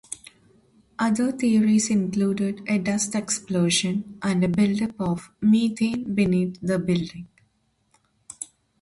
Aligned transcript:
Other 0.97 1.31
theories 1.31 1.91
included 1.91 2.63
a 2.67 2.79
dust 2.79 3.13
explosion 3.13 4.17
and 4.23 4.43
a 4.43 4.47
build-up 4.47 4.99
of 4.99 5.29
methane 5.41 6.15
beneath 6.15 6.57
the 6.59 6.79
building. 6.79 7.27